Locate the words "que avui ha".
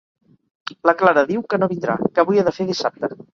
2.17-2.47